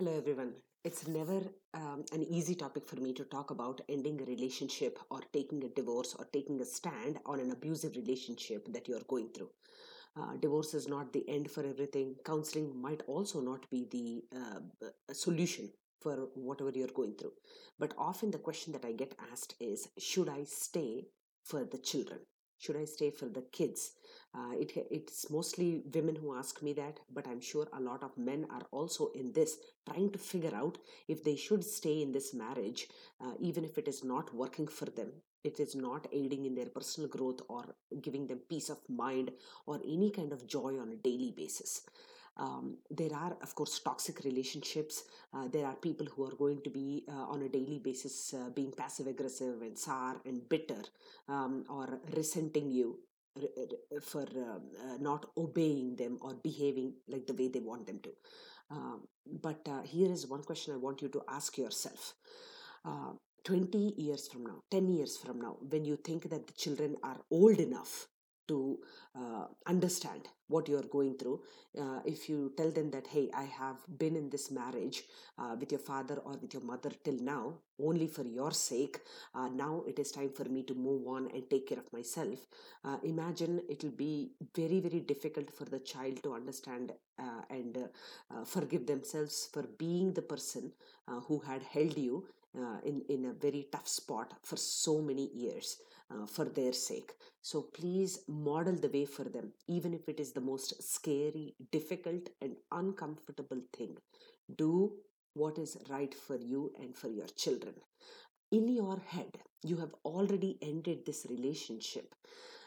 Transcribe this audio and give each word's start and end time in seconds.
Hello, 0.00 0.16
everyone. 0.16 0.52
It's 0.84 1.08
never 1.08 1.40
um, 1.74 2.04
an 2.12 2.22
easy 2.22 2.54
topic 2.54 2.86
for 2.86 2.94
me 3.00 3.12
to 3.14 3.24
talk 3.24 3.50
about 3.50 3.80
ending 3.88 4.20
a 4.20 4.24
relationship 4.26 4.96
or 5.10 5.18
taking 5.32 5.64
a 5.64 5.68
divorce 5.68 6.14
or 6.16 6.24
taking 6.32 6.60
a 6.60 6.64
stand 6.64 7.18
on 7.26 7.40
an 7.40 7.50
abusive 7.50 7.96
relationship 7.96 8.72
that 8.72 8.86
you're 8.86 9.02
going 9.08 9.30
through. 9.34 9.50
Uh, 10.16 10.36
divorce 10.36 10.72
is 10.72 10.86
not 10.86 11.12
the 11.12 11.28
end 11.28 11.50
for 11.50 11.66
everything. 11.66 12.14
Counseling 12.24 12.80
might 12.80 13.02
also 13.08 13.40
not 13.40 13.68
be 13.72 13.88
the 13.90 14.22
uh, 14.38 14.60
solution 15.12 15.68
for 16.00 16.28
whatever 16.36 16.70
you're 16.70 16.94
going 16.94 17.16
through. 17.16 17.32
But 17.80 17.92
often 17.98 18.30
the 18.30 18.38
question 18.38 18.72
that 18.74 18.84
I 18.84 18.92
get 18.92 19.16
asked 19.32 19.56
is 19.58 19.88
Should 19.98 20.28
I 20.28 20.44
stay 20.44 21.08
for 21.42 21.64
the 21.64 21.78
children? 21.78 22.20
Should 22.58 22.76
I 22.76 22.84
stay 22.84 23.10
for 23.10 23.26
the 23.26 23.42
kids? 23.42 23.92
Uh, 24.34 24.52
it, 24.52 24.72
it's 24.90 25.30
mostly 25.30 25.82
women 25.94 26.16
who 26.16 26.36
ask 26.36 26.62
me 26.62 26.72
that, 26.74 27.00
but 27.12 27.26
I'm 27.26 27.40
sure 27.40 27.66
a 27.72 27.80
lot 27.80 28.02
of 28.02 28.18
men 28.18 28.46
are 28.50 28.66
also 28.72 29.10
in 29.14 29.32
this 29.32 29.56
trying 29.88 30.10
to 30.10 30.18
figure 30.18 30.54
out 30.54 30.78
if 31.06 31.24
they 31.24 31.36
should 31.36 31.64
stay 31.64 32.02
in 32.02 32.12
this 32.12 32.34
marriage, 32.34 32.88
uh, 33.20 33.32
even 33.40 33.64
if 33.64 33.78
it 33.78 33.88
is 33.88 34.04
not 34.04 34.34
working 34.34 34.66
for 34.66 34.86
them. 34.86 35.12
It 35.44 35.60
is 35.60 35.74
not 35.76 36.08
aiding 36.12 36.46
in 36.46 36.54
their 36.54 36.66
personal 36.66 37.08
growth 37.08 37.40
or 37.48 37.64
giving 38.02 38.26
them 38.26 38.40
peace 38.48 38.68
of 38.68 38.78
mind 38.88 39.30
or 39.66 39.80
any 39.86 40.10
kind 40.10 40.32
of 40.32 40.46
joy 40.46 40.78
on 40.78 40.92
a 40.92 40.96
daily 40.96 41.32
basis. 41.34 41.82
Um, 42.38 42.78
there 42.90 43.14
are, 43.14 43.36
of 43.42 43.54
course, 43.54 43.80
toxic 43.80 44.24
relationships. 44.24 45.04
Uh, 45.34 45.48
there 45.48 45.66
are 45.66 45.74
people 45.74 46.06
who 46.06 46.24
are 46.24 46.36
going 46.36 46.60
to 46.62 46.70
be 46.70 47.04
uh, 47.08 47.32
on 47.32 47.42
a 47.42 47.48
daily 47.48 47.80
basis 47.82 48.34
uh, 48.34 48.50
being 48.50 48.72
passive 48.72 49.08
aggressive 49.08 49.60
and 49.62 49.76
sour 49.76 50.20
and 50.24 50.48
bitter 50.48 50.82
um, 51.28 51.64
or 51.68 52.00
resenting 52.16 52.70
you 52.70 52.98
for 54.02 54.22
um, 54.22 54.62
uh, 54.84 54.96
not 55.00 55.26
obeying 55.36 55.96
them 55.96 56.18
or 56.20 56.34
behaving 56.34 56.92
like 57.08 57.26
the 57.26 57.34
way 57.34 57.48
they 57.48 57.60
want 57.60 57.86
them 57.86 58.00
to. 58.00 58.10
Um, 58.70 59.08
but 59.42 59.66
uh, 59.68 59.82
here 59.82 60.10
is 60.10 60.26
one 60.26 60.42
question 60.42 60.74
I 60.74 60.78
want 60.78 61.02
you 61.02 61.08
to 61.08 61.22
ask 61.28 61.56
yourself. 61.58 62.14
Uh, 62.84 63.12
20 63.44 63.94
years 63.96 64.28
from 64.28 64.44
now, 64.44 64.62
10 64.70 64.88
years 64.88 65.16
from 65.16 65.40
now, 65.40 65.56
when 65.68 65.84
you 65.84 65.96
think 65.96 66.28
that 66.28 66.46
the 66.46 66.52
children 66.52 66.96
are 67.02 67.18
old 67.30 67.58
enough 67.58 68.08
to 68.48 68.78
uh, 69.14 69.46
understand 69.66 70.28
what 70.48 70.68
you're 70.68 70.88
going 70.96 71.14
through 71.18 71.40
uh, 71.80 72.00
if 72.04 72.28
you 72.28 72.52
tell 72.56 72.70
them 72.70 72.90
that 72.90 73.06
hey 73.06 73.28
i 73.34 73.44
have 73.44 73.76
been 73.98 74.16
in 74.16 74.28
this 74.30 74.50
marriage 74.50 75.02
uh, 75.38 75.54
with 75.60 75.70
your 75.70 75.80
father 75.80 76.16
or 76.24 76.32
with 76.42 76.54
your 76.54 76.62
mother 76.62 76.90
till 77.04 77.18
now 77.20 77.54
only 77.88 78.06
for 78.06 78.24
your 78.24 78.50
sake 78.50 78.98
uh, 79.34 79.48
now 79.48 79.82
it 79.86 79.98
is 79.98 80.10
time 80.10 80.30
for 80.38 80.44
me 80.44 80.62
to 80.62 80.74
move 80.74 81.06
on 81.06 81.28
and 81.34 81.48
take 81.50 81.68
care 81.68 81.78
of 81.78 81.92
myself 81.92 82.46
uh, 82.84 82.96
imagine 83.04 83.60
it 83.68 83.82
will 83.82 83.98
be 84.06 84.30
very 84.56 84.80
very 84.80 85.00
difficult 85.00 85.52
for 85.52 85.64
the 85.64 85.78
child 85.80 86.22
to 86.22 86.32
understand 86.34 86.92
uh, 87.18 87.42
and 87.50 87.76
forgive 88.46 88.86
themselves 88.86 89.48
for 89.52 89.64
being 89.78 90.12
the 90.12 90.22
person 90.22 90.72
who 91.26 91.38
had 91.40 91.62
held 91.62 91.96
you 91.98 92.24
in, 92.84 93.02
in 93.08 93.24
a 93.26 93.32
very 93.32 93.66
tough 93.72 93.88
spot 93.88 94.34
for 94.42 94.56
so 94.56 95.00
many 95.00 95.28
years 95.34 95.78
uh, 96.10 96.26
for 96.26 96.46
their 96.46 96.72
sake. 96.72 97.12
So 97.48 97.62
please 97.62 98.18
model 98.28 98.74
the 98.74 98.90
way 98.90 99.06
for 99.06 99.24
them, 99.24 99.52
even 99.66 99.94
if 99.94 100.06
it 100.06 100.20
is 100.20 100.32
the 100.32 100.40
most 100.42 100.82
scary, 100.82 101.54
difficult, 101.72 102.28
and 102.42 102.56
uncomfortable 102.70 103.62
thing. 103.74 103.96
Do 104.54 104.92
what 105.32 105.56
is 105.56 105.78
right 105.88 106.14
for 106.14 106.36
you 106.36 106.72
and 106.78 106.94
for 106.94 107.08
your 107.08 107.28
children. 107.28 107.74
In 108.50 108.68
your 108.68 108.98
head, 108.98 109.38
you 109.62 109.78
have 109.78 109.94
already 110.04 110.58
ended 110.60 111.06
this 111.06 111.26
relationship. 111.30 112.14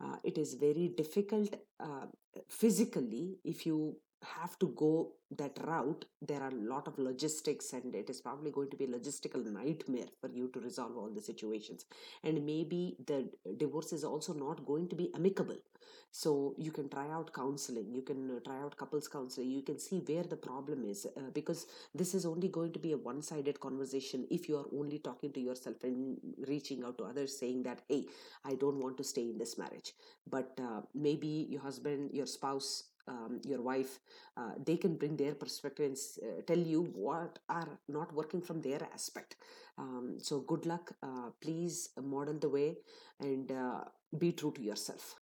Uh, 0.00 0.16
it 0.24 0.38
is 0.38 0.54
very 0.54 0.88
difficult 0.88 1.54
uh, 1.78 2.06
physically 2.48 3.40
if 3.44 3.66
you 3.66 3.96
have 4.22 4.58
to 4.58 4.68
go 4.76 5.12
that 5.36 5.58
route 5.64 6.04
there 6.20 6.42
are 6.42 6.50
a 6.50 6.64
lot 6.72 6.86
of 6.86 6.98
logistics 6.98 7.72
and 7.72 7.94
it 7.94 8.10
is 8.10 8.20
probably 8.20 8.50
going 8.50 8.70
to 8.70 8.76
be 8.76 8.84
a 8.84 8.88
logistical 8.88 9.44
nightmare 9.44 10.10
for 10.20 10.30
you 10.30 10.48
to 10.48 10.60
resolve 10.60 10.96
all 10.96 11.10
the 11.10 11.20
situations. 11.20 11.84
And 12.22 12.44
maybe 12.44 12.96
the 13.06 13.28
divorce 13.56 13.92
is 13.92 14.04
also 14.04 14.32
not 14.32 14.64
going 14.66 14.88
to 14.88 14.96
be 14.96 15.10
amicable. 15.14 15.56
So 16.14 16.54
you 16.58 16.70
can 16.70 16.90
try 16.90 17.10
out 17.10 17.32
counseling 17.32 17.90
you 17.90 18.02
can 18.02 18.30
uh, 18.30 18.40
try 18.44 18.60
out 18.60 18.76
couples 18.76 19.08
counseling 19.08 19.50
you 19.50 19.62
can 19.62 19.78
see 19.78 20.00
where 20.00 20.22
the 20.22 20.36
problem 20.36 20.84
is 20.84 21.06
uh, 21.16 21.30
because 21.32 21.66
this 21.94 22.14
is 22.14 22.26
only 22.26 22.48
going 22.48 22.72
to 22.72 22.78
be 22.78 22.92
a 22.92 22.98
one 22.98 23.22
sided 23.22 23.58
conversation 23.60 24.26
if 24.30 24.46
you 24.46 24.58
are 24.58 24.66
only 24.78 24.98
talking 24.98 25.32
to 25.32 25.40
yourself 25.40 25.82
and 25.84 26.18
reaching 26.46 26.84
out 26.84 26.98
to 26.98 27.04
others 27.04 27.38
saying 27.38 27.62
that 27.62 27.80
hey 27.88 28.04
i 28.44 28.54
don't 28.54 28.78
want 28.78 28.98
to 28.98 29.04
stay 29.04 29.22
in 29.22 29.38
this 29.38 29.56
marriage. 29.56 29.94
But 30.28 30.52
uh, 30.60 30.82
maybe 30.94 31.46
your 31.48 31.62
husband 31.62 32.10
your 32.12 32.26
spouse 32.26 32.84
um, 33.08 33.40
your 33.44 33.62
wife 33.62 33.98
uh, 34.36 34.52
they 34.64 34.76
can 34.76 34.96
bring 34.96 35.16
their 35.16 35.34
perspective 35.34 35.86
and 35.86 35.96
uh, 36.22 36.42
tell 36.46 36.58
you 36.58 36.82
what 36.94 37.38
are 37.48 37.78
not 37.88 38.12
working 38.14 38.40
from 38.40 38.60
their 38.60 38.82
aspect. 38.94 39.36
Um, 39.78 40.18
so 40.20 40.40
good 40.40 40.66
luck 40.66 40.92
uh, 41.02 41.30
please 41.40 41.90
model 42.00 42.38
the 42.38 42.48
way 42.48 42.76
and 43.20 43.50
uh, 43.50 43.80
be 44.18 44.32
true 44.32 44.52
to 44.52 44.62
yourself. 44.62 45.16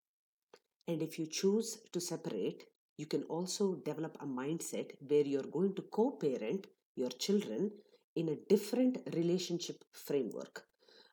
And 0.88 1.01
if 1.01 1.17
you 1.17 1.25
choose 1.28 1.79
to 1.94 2.01
separate 2.01 2.66
you 2.97 3.06
can 3.06 3.23
also 3.23 3.75
develop 3.75 4.17
a 4.19 4.25
mindset 4.25 4.91
where 5.07 5.25
you're 5.25 5.51
going 5.57 5.73
to 5.75 5.84
co-parent 5.84 6.67
your 6.97 7.09
children 7.11 7.72
in 8.17 8.28
a 8.28 8.35
different 8.50 8.97
relationship 9.13 9.85
framework. 9.94 10.66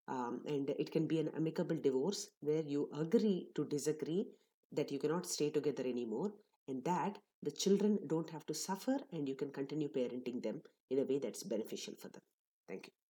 Um, 0.08 0.40
and 0.46 0.70
it 0.70 0.90
can 0.90 1.06
be 1.06 1.20
an 1.20 1.30
amicable 1.36 1.76
divorce 1.76 2.30
where 2.40 2.62
you 2.62 2.88
agree 2.92 3.50
to 3.54 3.64
disagree 3.64 4.26
that 4.72 4.90
you 4.90 4.98
cannot 4.98 5.26
stay 5.26 5.50
together 5.50 5.84
anymore 5.84 6.32
and 6.68 6.84
that 6.84 7.18
the 7.42 7.50
children 7.50 7.98
don't 8.06 8.30
have 8.30 8.46
to 8.46 8.54
suffer 8.54 8.98
and 9.12 9.28
you 9.28 9.34
can 9.34 9.50
continue 9.50 9.88
parenting 9.88 10.42
them 10.42 10.62
in 10.90 10.98
a 10.98 11.04
way 11.04 11.18
that's 11.18 11.42
beneficial 11.42 11.94
for 11.94 12.08
them. 12.08 12.22
Thank 12.68 12.86
you. 12.88 13.05